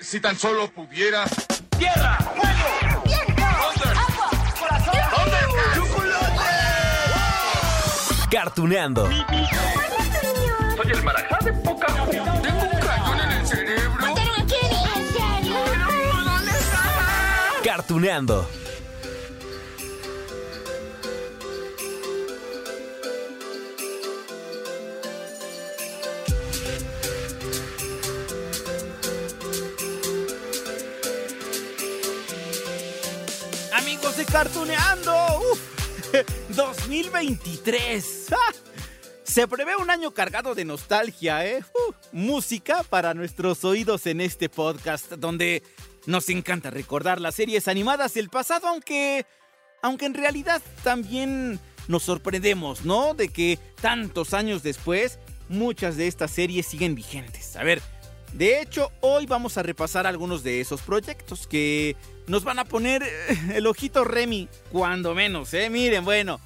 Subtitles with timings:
[0.00, 1.24] Si tan solo pudiera.
[1.78, 2.18] ¡Tierra!
[2.18, 3.02] ¡Fuego!
[3.04, 3.88] ¿Dónde?
[3.98, 4.30] ¡Agua!
[4.58, 4.94] ¡Corazón!
[5.16, 5.36] ¿Dónde?
[5.74, 6.44] ¡Chocolate!
[8.30, 9.08] Cartuneando.
[9.08, 14.06] Soy el marajá de poca Tengo un cañón en el cerebro.
[14.06, 14.16] ¿En
[15.08, 15.56] serio?
[16.24, 16.82] ¿Dónde está?
[17.64, 18.48] Cartuneando.
[33.74, 35.40] Amigos de Cartuneando,
[36.50, 38.26] 2023.
[38.32, 38.52] ¡Ah!
[39.24, 41.64] Se prevé un año cargado de nostalgia, ¿eh?
[41.74, 45.64] Uh, música para nuestros oídos en este podcast, donde
[46.06, 49.26] nos encanta recordar las series animadas del pasado, aunque,
[49.82, 53.14] aunque en realidad también nos sorprendemos, ¿no?
[53.14, 57.56] De que tantos años después, muchas de estas series siguen vigentes.
[57.56, 57.82] A ver,
[58.34, 63.02] de hecho, hoy vamos a repasar algunos de esos proyectos que nos van a poner
[63.02, 65.70] eh, el ojito Remy, cuando menos, ¿eh?
[65.70, 66.40] Miren, bueno,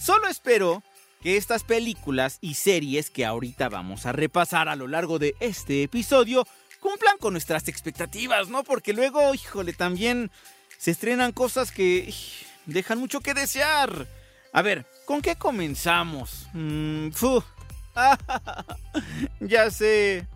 [0.00, 0.82] solo espero
[1.22, 5.82] que estas películas y series que ahorita vamos a repasar a lo largo de este
[5.82, 6.46] episodio
[6.80, 8.62] cumplan con nuestras expectativas, ¿no?
[8.62, 10.30] Porque luego, híjole, también
[10.78, 12.12] se estrenan cosas que
[12.66, 14.06] dejan mucho que desear.
[14.52, 16.46] A ver, ¿con qué comenzamos?
[16.52, 17.08] Mm,
[19.40, 20.26] ya sé.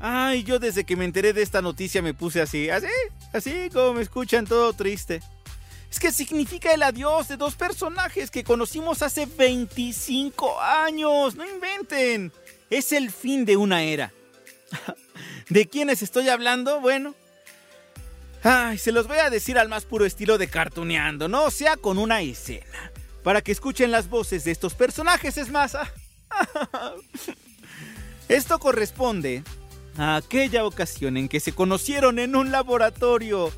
[0.00, 2.88] Ay, yo desde que me enteré de esta noticia me puse así, así,
[3.32, 5.20] así como me escuchan todo triste.
[5.90, 11.34] Es que significa el adiós de dos personajes que conocimos hace 25 años.
[11.34, 12.32] No inventen.
[12.70, 14.10] Es el fin de una era.
[15.50, 16.80] ¿De quiénes estoy hablando?
[16.80, 17.14] Bueno.
[18.42, 21.44] Ay, se los voy a decir al más puro estilo de cartuneando, ¿no?
[21.44, 22.90] O sea, con una escena.
[23.22, 25.76] Para que escuchen las voces de estos personajes, es más.
[28.28, 29.44] Esto corresponde
[29.96, 33.52] a aquella ocasión en que se conocieron en un laboratorio.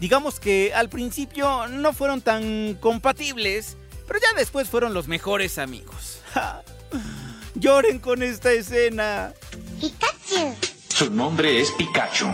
[0.00, 3.76] Digamos que al principio no fueron tan compatibles,
[4.06, 6.20] pero ya después fueron los mejores amigos.
[7.54, 9.32] Lloren con esta escena.
[9.80, 10.54] Pikachu.
[10.88, 12.26] Su nombre es Pikachu.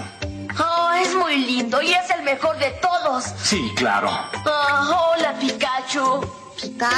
[0.58, 3.24] Oh, es muy lindo y es el mejor de todos.
[3.42, 4.08] Sí, claro.
[4.10, 6.24] Ah, hola, Pikachu.
[6.60, 6.90] Pica.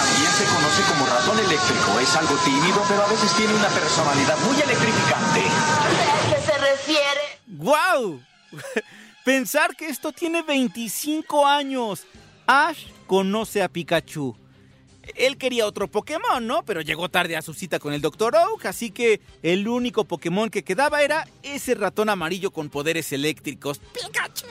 [0.00, 2.00] También se conoce como ratón eléctrico.
[2.00, 5.40] Es algo tímido, pero a veces tiene una personalidad muy electrificante.
[5.40, 7.20] ¿A qué se refiere?
[7.46, 8.22] ¡Guau!
[9.24, 12.06] Pensar que esto tiene 25 años.
[12.46, 14.34] Ash conoce a Pikachu.
[15.16, 16.62] Él quería otro Pokémon, ¿no?
[16.64, 18.34] Pero llegó tarde a su cita con el Dr.
[18.36, 23.80] Oak, así que el único Pokémon que quedaba era ese ratón amarillo con poderes eléctricos.
[23.92, 24.46] ¡Pikachu!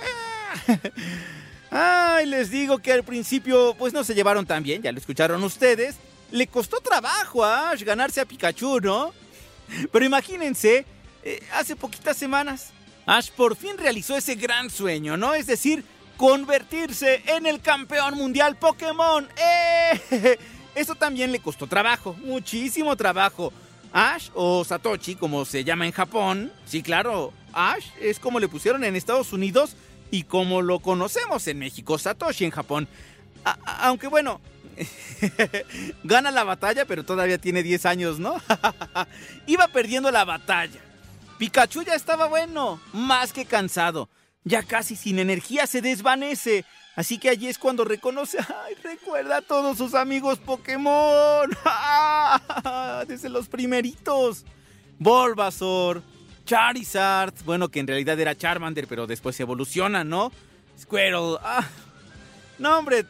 [1.71, 5.43] Ay, les digo que al principio pues no se llevaron tan bien, ya lo escucharon
[5.43, 5.95] ustedes.
[6.31, 9.13] Le costó trabajo a Ash ganarse a Pikachu, ¿no?
[9.91, 10.85] Pero imagínense,
[11.23, 12.71] eh, hace poquitas semanas,
[13.05, 15.33] Ash por fin realizó ese gran sueño, ¿no?
[15.33, 15.83] Es decir,
[16.17, 19.27] convertirse en el campeón mundial Pokémon.
[19.37, 20.37] ¡Eh!
[20.75, 23.51] Eso también le costó trabajo, muchísimo trabajo.
[23.91, 28.83] Ash o Satoshi, como se llama en Japón, sí, claro, Ash es como le pusieron
[28.83, 29.75] en Estados Unidos
[30.11, 32.87] y como lo conocemos en México, Satoshi en Japón.
[33.65, 34.41] Aunque bueno,
[36.03, 38.35] gana la batalla, pero todavía tiene 10 años, ¿no?
[39.47, 40.79] Iba perdiendo la batalla.
[41.37, 44.09] Pikachu ya estaba bueno, más que cansado.
[44.43, 46.65] Ya casi sin energía se desvanece.
[46.95, 51.49] Así que allí es cuando reconoce, ay, recuerda a todos sus amigos Pokémon.
[53.07, 54.45] Desde los primeritos.
[54.99, 56.03] Bulbasaur,
[56.49, 60.31] Charizard, bueno, que en realidad era Charmander, pero después se evoluciona, ¿no?
[60.81, 61.37] Squirtle.
[61.43, 61.63] ah.
[62.57, 63.05] No, hombre,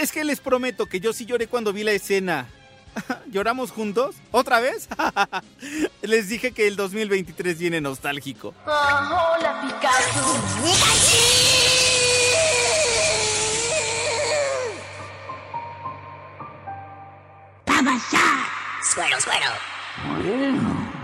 [0.00, 2.46] es que les prometo que yo sí lloré cuando vi la escena.
[3.30, 4.16] ¿Lloramos juntos?
[4.30, 4.88] ¿Otra vez?
[6.02, 8.54] les dije que el 2023 viene nostálgico.
[8.64, 10.26] Ah, hola, Pikachu.
[17.66, 18.48] ¡Vamos ya!
[18.82, 20.99] Suero, suero.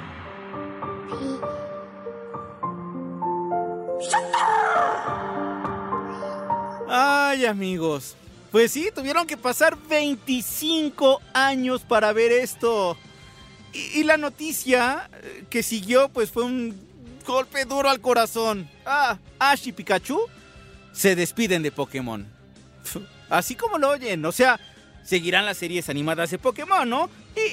[6.89, 8.17] Ay, amigos.
[8.53, 12.97] Pues sí, tuvieron que pasar 25 años para ver esto.
[13.73, 16.75] Y, la noticia eh, que siguió pues fue un
[17.27, 18.71] golpe duro al corazón.
[18.87, 20.19] Ah, Ash y Pikachu
[20.93, 22.27] se despiden de Pokémon.
[23.29, 24.59] Así como lo oyen, o sea,
[25.05, 27.11] seguirán las series animadas de Pokémon, ¿no?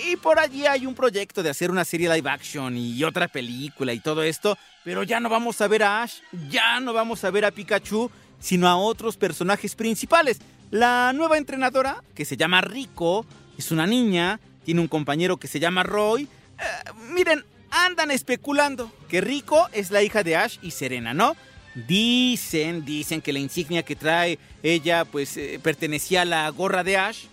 [0.08, 3.94] Y, por allí hay un proyecto de hacer una serie live action y otra película
[3.94, 6.20] y todo esto, pero ya no vamos a ver a Ash,
[6.50, 8.10] ya no vamos a ver a Pikachu,
[8.40, 10.40] sino a otros personajes principales.
[10.72, 13.26] La nueva entrenadora, que se llama Rico,
[13.58, 16.24] es una niña, tiene un compañero que se llama Roy.
[16.24, 21.36] Eh, miren, andan especulando que Rico es la hija de Ash y Serena, ¿no?
[21.76, 26.98] Dicen, dicen que la insignia que trae ella, pues, eh, pertenecía a la gorra de
[26.98, 27.26] Ash.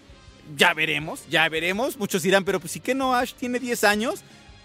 [0.57, 1.97] Ya veremos, ya veremos.
[1.97, 4.21] Muchos dirán, pero pues sí que no, Ash tiene 10 años.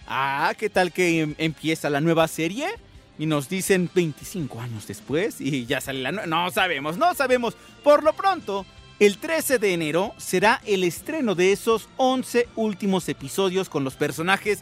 [0.08, 2.68] Ah, ¿qué tal que em- empieza la nueva serie?
[3.18, 6.28] Y nos dicen 25 años después y ya sale la nueva.
[6.28, 7.56] No sabemos, no sabemos.
[7.84, 8.66] Por lo pronto,
[9.00, 14.60] el 13 de enero será el estreno de esos 11 últimos episodios con los personajes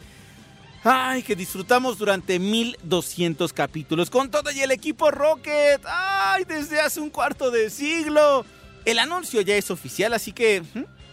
[0.85, 5.81] Ay, que disfrutamos durante 1200 capítulos con todo y el equipo Rocket.
[5.85, 8.45] Ay, desde hace un cuarto de siglo.
[8.83, 10.61] El anuncio ya es oficial, así que.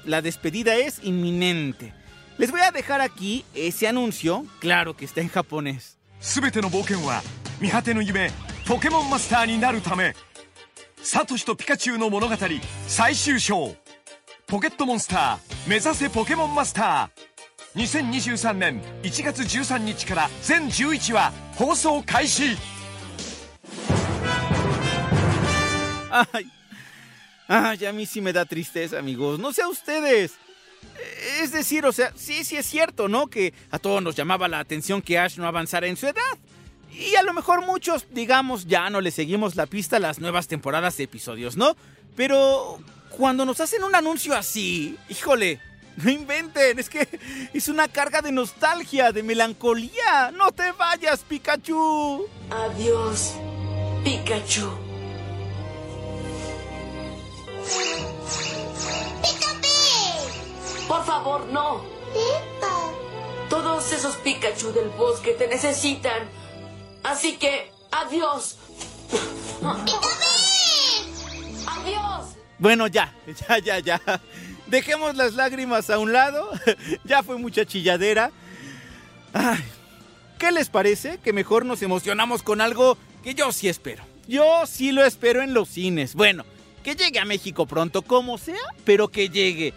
[0.04, 1.92] La despedida es inminente.
[2.38, 5.98] Les voy a dejar aquí ese anuncio, claro que está en japonés.
[6.20, 7.22] 全ての冒険は
[7.60, 8.30] 見果てぬ夢
[8.68, 10.14] ポケモンマスターになるため
[11.02, 12.34] サトシとピカチュウの物語
[12.86, 13.74] 最終章
[14.46, 22.56] ポケットモンスター目指せポケモンマスター2023年1月13日から全11話放送開始
[26.10, 26.44] Ay,
[27.50, 29.40] ay, a mí sí me da tristeza, amigos.
[29.40, 30.34] No sé a ustedes.
[31.42, 33.26] Es decir, o sea, sí, sí es cierto, ¿no?
[33.26, 36.38] Que a todos nos llamaba la atención que Ash no avanzara en su edad.
[36.92, 40.46] Y a lo mejor muchos, digamos, ya no le seguimos la pista a las nuevas
[40.46, 41.76] temporadas de episodios, ¿no?
[42.16, 42.78] Pero
[43.10, 45.60] cuando nos hacen un anuncio así, híjole,
[45.96, 47.08] no inventen, es que
[47.52, 50.30] es una carga de nostalgia, de melancolía.
[50.32, 52.26] No te vayas, Pikachu.
[52.50, 53.34] Adiós,
[54.04, 54.89] Pikachu.
[60.90, 61.84] Por favor, no.
[63.48, 66.28] Todos esos Pikachu del bosque te necesitan.
[67.04, 68.56] Así que, adiós.
[71.68, 72.34] Adiós.
[72.58, 73.14] Bueno, ya,
[73.48, 74.00] ya, ya, ya.
[74.66, 76.50] Dejemos las lágrimas a un lado.
[77.04, 78.32] ya fue mucha chilladera.
[79.32, 79.62] Ay,
[80.40, 81.18] ¿Qué les parece?
[81.18, 84.02] Que mejor nos emocionamos con algo que yo sí espero.
[84.26, 86.16] Yo sí lo espero en los cines.
[86.16, 86.44] Bueno,
[86.82, 89.72] que llegue a México pronto, como sea, pero que llegue.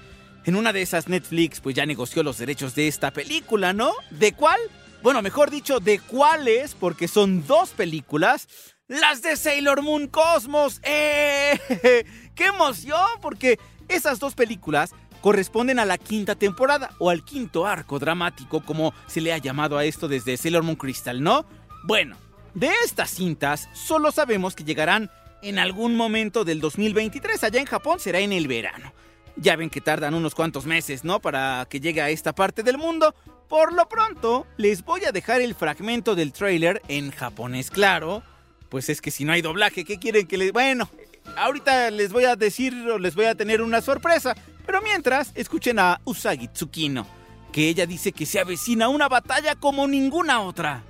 [0.45, 3.93] En una de esas Netflix pues ya negoció los derechos de esta película, ¿no?
[4.09, 4.59] ¿De cuál?
[5.01, 6.75] Bueno, mejor dicho, ¿de cuáles?
[6.75, 8.47] Porque son dos películas.
[8.87, 10.81] Las de Sailor Moon Cosmos.
[10.83, 12.05] ¡Eh!
[12.35, 13.07] ¡Qué emoción!
[13.21, 14.91] Porque esas dos películas
[15.21, 19.77] corresponden a la quinta temporada o al quinto arco dramático, como se le ha llamado
[19.77, 21.45] a esto desde Sailor Moon Crystal, ¿no?
[21.85, 22.17] Bueno,
[22.53, 25.09] de estas cintas solo sabemos que llegarán
[25.41, 27.43] en algún momento del 2023.
[27.43, 28.93] Allá en Japón será en el verano.
[29.36, 31.20] Ya ven que tardan unos cuantos meses, ¿no?
[31.20, 33.14] Para que llegue a esta parte del mundo.
[33.48, 38.22] Por lo pronto, les voy a dejar el fragmento del tráiler en japonés, claro.
[38.68, 40.52] Pues es que si no hay doblaje, ¿qué quieren que les...
[40.52, 40.88] Bueno,
[41.36, 44.34] ahorita les voy a decir o les voy a tener una sorpresa.
[44.66, 47.06] Pero mientras, escuchen a Usagi Tsukino,
[47.52, 50.82] que ella dice que se avecina una batalla como ninguna otra.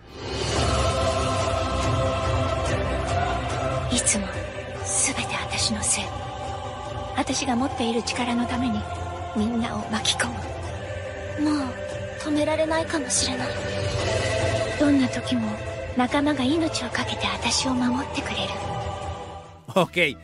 [3.90, 4.26] いつも
[4.84, 6.21] 全て私のせい
[7.16, 8.80] 私が持っている力のために
[9.36, 10.28] みんなを巻き込
[11.42, 11.68] むもう
[12.20, 13.48] 止められないかもしれない
[14.80, 15.48] どんな時も
[15.96, 18.48] 仲間が命を懸けて私を守ってくれる
[19.74, 20.16] Ok,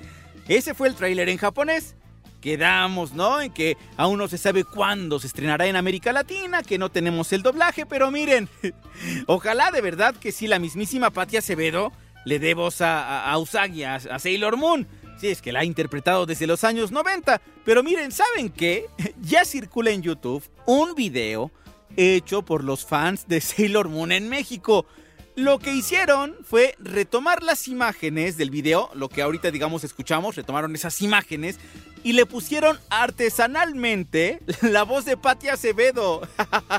[0.49, 1.95] ese fue el tráiler en japonés.
[2.41, 3.41] Quedamos, ¿no?
[3.41, 7.33] En que aún no se sabe cuándo se estrenará en América Latina, que no tenemos
[7.33, 8.49] el doblaje, pero miren,
[9.27, 11.93] ojalá de verdad que sí la mismísima Patia Acevedo
[12.25, 14.87] le dé voz a, a- a Usagi, a, a Sailor Moon.
[15.20, 17.42] Sí, es que la ha interpretado desde los años 90.
[17.66, 18.86] Pero miren, ¿saben qué?
[19.22, 21.52] Ya circula en YouTube un video
[21.98, 24.86] hecho por los fans de Sailor Moon en México.
[25.36, 30.76] Lo que hicieron fue retomar las imágenes del video, lo que ahorita digamos escuchamos, retomaron
[30.76, 31.58] esas imágenes
[32.04, 36.22] y le pusieron artesanalmente la voz de Patti Acevedo.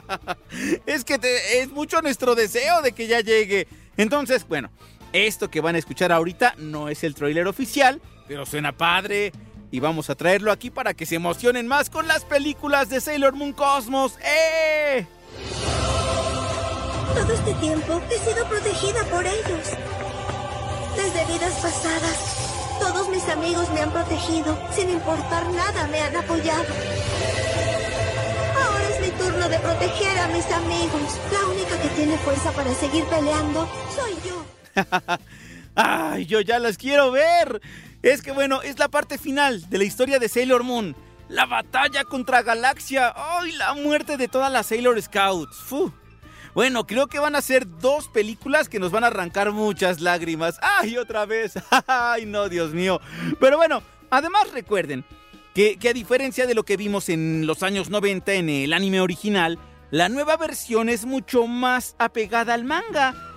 [0.87, 3.67] es que te- es mucho nuestro deseo de que ya llegue.
[3.97, 4.71] Entonces, bueno,
[5.12, 9.33] esto que van a escuchar ahorita no es el tráiler oficial, pero suena padre.
[9.73, 13.35] Y vamos a traerlo aquí para que se emocionen más con las películas de Sailor
[13.35, 14.19] Moon Cosmos.
[14.25, 15.07] ¡Eh!
[17.14, 19.67] Todo este tiempo he sido protegida por ellos.
[20.97, 24.59] Desde vidas pasadas, todos mis amigos me han protegido.
[24.73, 26.75] Sin importar nada, me han apoyado.
[28.61, 31.19] Ahora es mi turno de proteger a mis amigos.
[31.33, 34.60] La única que tiene fuerza para seguir peleando soy yo.
[35.75, 37.61] ¡Ay, yo ya las quiero ver!
[38.03, 40.97] Es que bueno, es la parte final de la historia de Sailor Moon.
[41.29, 43.12] La batalla contra Galaxia.
[43.15, 45.57] ¡Ay, la muerte de todas las Sailor Scouts!
[45.57, 45.93] ¡Fu!
[46.55, 50.59] Bueno, creo que van a ser dos películas que nos van a arrancar muchas lágrimas.
[50.61, 51.55] ¡Ay, otra vez!
[51.87, 53.00] ¡Ay, no, Dios mío!
[53.39, 55.05] Pero bueno, además recuerden
[55.55, 59.00] que, que, a diferencia de lo que vimos en los años 90 en el anime
[59.00, 59.59] original,
[59.93, 63.30] la nueva versión es mucho más apegada al manga.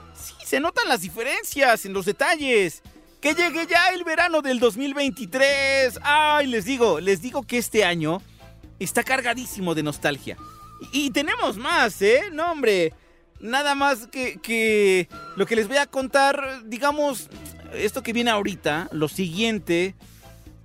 [0.43, 2.81] Se notan las diferencias en los detalles.
[3.21, 5.99] Que llegue ya el verano del 2023.
[6.03, 8.21] Ay, les digo, les digo que este año
[8.79, 10.37] está cargadísimo de nostalgia.
[10.91, 12.23] Y, tenemos más, ¿eh?
[12.33, 12.93] No, hombre.
[13.39, 17.29] Nada más que, que lo que les voy a contar, digamos,
[17.73, 19.95] esto que viene ahorita, lo siguiente.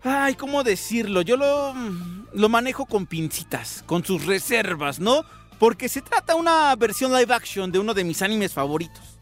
[0.03, 1.23] Ay, ¿cómo decirlo?
[1.23, 1.75] Yo lo,
[2.33, 5.25] lo manejo con pincitas, con sus reservas, ¿no?
[5.59, 9.18] Porque se trata una versión live action de uno de mis animes favoritos.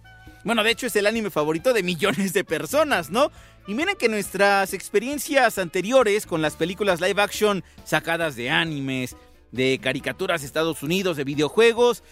[0.46, 3.32] Bueno, de hecho es el anime favorito de millones de personas, ¿no?
[3.66, 9.16] Y miren que nuestras experiencias anteriores con las películas live action sacadas de animes,
[9.50, 12.04] de caricaturas de Estados Unidos, de videojuegos,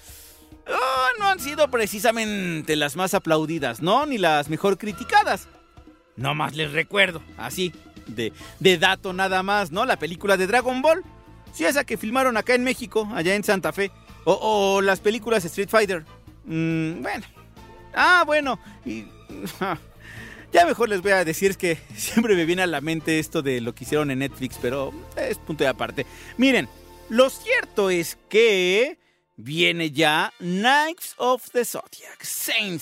[0.67, 4.05] oh, no han sido precisamente las más aplaudidas, ¿no?
[4.05, 5.47] Ni las mejor criticadas.
[6.17, 7.73] No más les recuerdo, así,
[8.09, 9.85] de, de dato nada más, ¿no?
[9.85, 11.05] La película de Dragon Ball.
[11.53, 13.93] Sí, esa que filmaron acá en México, allá en Santa Fe.
[14.25, 16.05] O, o las películas Street Fighter.
[16.47, 17.44] Mm, bueno.
[17.95, 18.59] Ah, bueno.
[18.85, 19.07] Y,
[20.53, 23.61] ya mejor les voy a decir que siempre me viene a la mente esto de
[23.61, 26.07] lo que hicieron en Netflix, pero es punto de aparte.
[26.37, 26.69] Miren,
[27.09, 28.99] lo cierto es que
[29.37, 32.81] viene ya Knights of the Zodiac, Saint.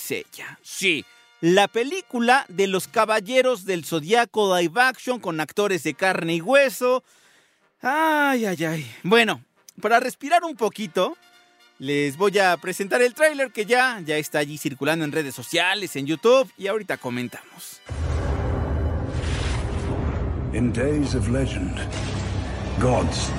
[0.62, 1.04] Sí,
[1.40, 7.02] la película de los Caballeros del Zodiaco live action con actores de carne y hueso.
[7.80, 8.94] Ay, ay, ay.
[9.02, 9.44] Bueno,
[9.80, 11.16] para respirar un poquito,
[11.82, 15.96] les voy a presentar el tráiler que ya, ya está allí circulando en redes sociales,
[15.96, 17.80] en YouTube y ahorita comentamos.
[20.52, 21.76] In days of legend,
[22.78, 23.32] gods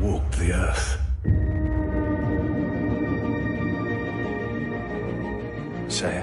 [0.00, 1.00] walked the earth.
[5.88, 6.22] Say,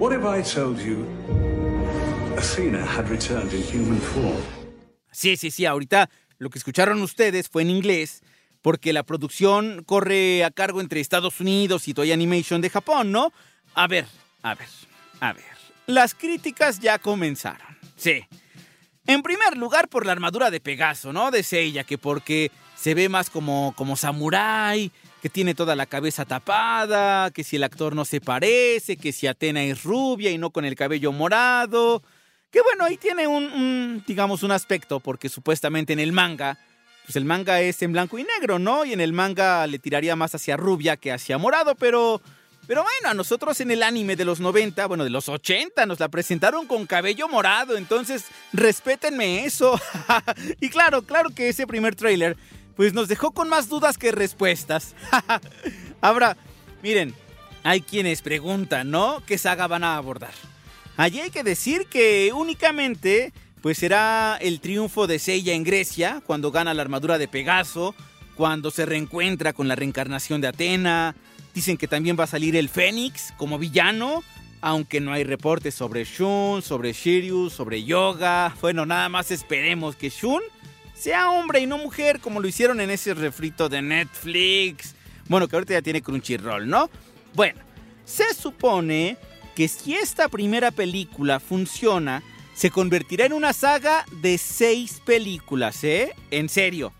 [0.00, 1.06] what if I told you
[2.36, 4.42] Athena had returned in human form?
[5.12, 8.22] Sí, sí, sí, ahorita lo que escucharon ustedes fue en inglés,
[8.62, 13.32] porque la producción corre a cargo entre Estados Unidos y Toy Animation de Japón, ¿no?
[13.74, 14.06] A ver,
[14.42, 14.68] a ver,
[15.20, 15.44] a ver.
[15.86, 17.66] Las críticas ya comenzaron.
[17.96, 18.24] Sí.
[19.06, 21.30] En primer lugar por la armadura de Pegaso, ¿no?
[21.30, 26.24] De Seiya, que porque se ve más como, como samurái, que tiene toda la cabeza
[26.24, 30.50] tapada, que si el actor no se parece, que si Atena es rubia y no
[30.50, 32.02] con el cabello morado.
[32.50, 36.58] Que bueno, ahí tiene un, un, digamos, un aspecto, porque supuestamente en el manga,
[37.08, 38.84] pues el manga es en blanco y negro, ¿no?
[38.84, 42.20] Y en el manga le tiraría más hacia rubia que hacia morado, pero...
[42.66, 46.00] Pero bueno, a nosotros en el anime de los 90, bueno, de los 80, nos
[46.00, 49.80] la presentaron con cabello morado, entonces respétenme eso.
[50.60, 52.36] y claro, claro que ese primer tráiler,
[52.76, 54.94] pues nos dejó con más dudas que respuestas.
[56.02, 56.36] Ahora,
[56.82, 57.14] miren,
[57.62, 59.22] hay quienes preguntan, ¿no?
[59.24, 60.34] ¿Qué saga van a abordar?
[60.98, 63.32] Allí hay que decir que únicamente
[63.68, 67.94] pues será el triunfo de Seiya en Grecia, cuando gana la armadura de Pegaso,
[68.34, 71.14] cuando se reencuentra con la reencarnación de Atena.
[71.52, 74.24] Dicen que también va a salir el Fénix como villano,
[74.62, 78.56] aunque no hay reportes sobre Shun, sobre Shiryu, sobre Yoga.
[78.62, 80.40] Bueno, nada más esperemos que Shun
[80.94, 84.94] sea hombre y no mujer, como lo hicieron en ese refrito de Netflix.
[85.28, 86.88] Bueno, que ahorita ya tiene Crunchyroll, ¿no?
[87.34, 87.60] Bueno,
[88.06, 89.18] se supone
[89.54, 92.22] que si esta primera película funciona,
[92.58, 96.12] se convertirá en una saga de seis películas, ¿eh?
[96.32, 96.92] En serio.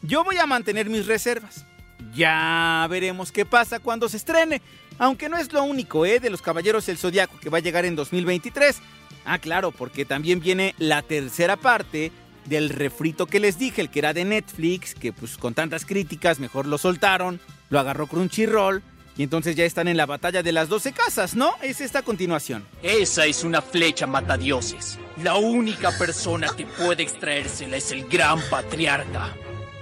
[0.00, 1.66] Yo voy a mantener mis reservas.
[2.14, 4.62] Ya veremos qué pasa cuando se estrene.
[4.96, 6.20] Aunque no es lo único, ¿eh?
[6.20, 8.78] De los Caballeros del Zodiaco que va a llegar en 2023.
[9.26, 12.10] Ah, claro, porque también viene la tercera parte
[12.46, 16.40] del refrito que les dije, el que era de Netflix, que pues con tantas críticas
[16.40, 18.82] mejor lo soltaron, lo agarró Crunchyroll
[19.16, 21.54] y entonces ya están en la batalla de las 12 casas, ¿no?
[21.62, 22.66] Es esta continuación.
[22.82, 24.98] Esa es una flecha matadioses.
[25.22, 29.34] La única persona que puede extraérsela es el gran patriarca.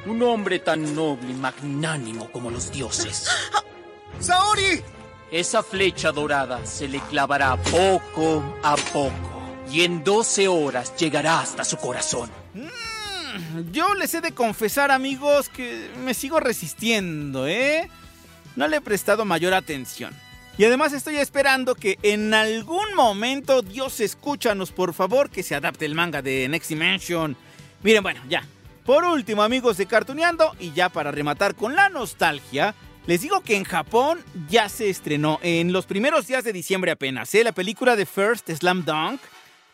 [0.04, 3.26] Un hombre tan noble y magnánimo como los dioses.
[4.20, 4.82] ¡Saori!
[5.30, 9.12] Esa flecha dorada se le clavará poco a poco.
[9.70, 12.30] Y en 12 horas llegará hasta su corazón.
[12.52, 17.88] Mm, yo les he de confesar, amigos, que me sigo resistiendo, ¿eh?
[18.56, 20.14] No le he prestado mayor atención.
[20.58, 25.86] Y además estoy esperando que en algún momento, Dios escúchanos por favor, que se adapte
[25.86, 27.36] el manga de Next Dimension.
[27.82, 28.44] Miren, bueno, ya.
[28.84, 32.74] Por último, amigos de Cartuneando, y ya para rematar con la nostalgia,
[33.06, 37.34] les digo que en Japón ya se estrenó en los primeros días de diciembre apenas,
[37.34, 37.44] ¿eh?
[37.44, 39.20] la película de First Slam Dunk,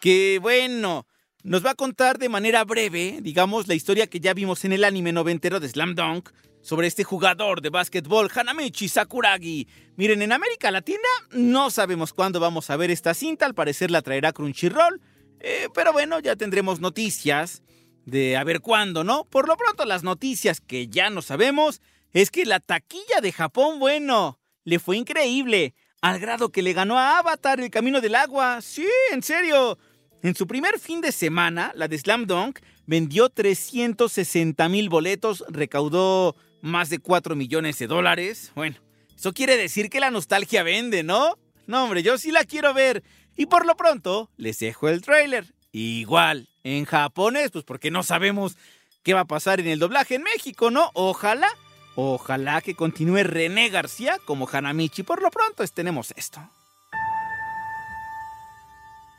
[0.00, 1.06] que bueno,
[1.44, 4.84] nos va a contar de manera breve, digamos, la historia que ya vimos en el
[4.84, 6.30] anime noventero de Slam Dunk
[6.60, 9.68] sobre este jugador de básquetbol, Hanamichi Sakuragi.
[9.96, 14.02] Miren, en América Latina no sabemos cuándo vamos a ver esta cinta, al parecer la
[14.02, 15.00] traerá Crunchyroll,
[15.40, 17.62] eh, pero bueno, ya tendremos noticias
[18.04, 19.24] de a ver cuándo, ¿no?
[19.24, 21.80] Por lo pronto las noticias que ya no sabemos
[22.12, 26.98] es que la taquilla de Japón, bueno, le fue increíble, al grado que le ganó
[26.98, 28.60] a Avatar el Camino del Agua.
[28.62, 29.78] Sí, en serio.
[30.22, 36.34] En su primer fin de semana, la de Slam Dunk vendió 360 mil boletos, recaudó
[36.60, 38.50] más de 4 millones de dólares.
[38.56, 38.76] Bueno,
[39.16, 41.38] eso quiere decir que la nostalgia vende, ¿no?
[41.66, 43.04] No, hombre, yo sí la quiero ver.
[43.36, 45.54] Y por lo pronto, les dejo el tráiler.
[45.70, 48.56] Igual, en japonés, pues porque no sabemos
[49.04, 50.90] qué va a pasar en el doblaje en México, ¿no?
[50.94, 51.48] Ojalá,
[51.94, 55.04] ojalá que continúe René García como Hanamichi.
[55.04, 56.40] Por lo pronto, tenemos esto.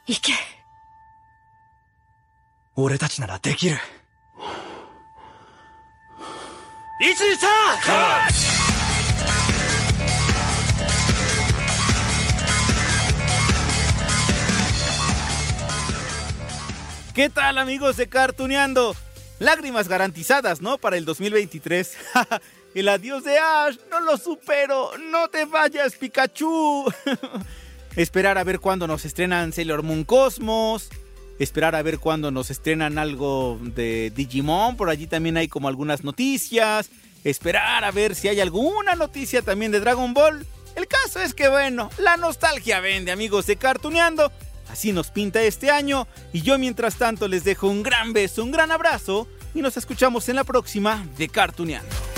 [0.05, 0.33] ¿Y qué?
[17.13, 18.95] ¿Qué tal amigos de Cartuneando?
[19.39, 20.77] Lágrimas garantizadas, ¿no?
[20.77, 21.97] Para el 2023.
[22.75, 24.91] el adiós de Ash, no lo supero.
[25.11, 26.85] No te vayas, Pikachu.
[27.97, 30.89] Esperar a ver cuándo nos estrenan Sailor Moon Cosmos.
[31.39, 34.75] Esperar a ver cuándo nos estrenan algo de Digimon.
[34.75, 36.89] Por allí también hay como algunas noticias.
[37.23, 40.45] Esperar a ver si hay alguna noticia también de Dragon Ball.
[40.75, 44.31] El caso es que bueno, la nostalgia vende amigos de Cartuneando.
[44.69, 48.51] Así nos pinta este año y yo mientras tanto les dejo un gran beso, un
[48.51, 52.08] gran abrazo y nos escuchamos en la próxima de Cartuneando.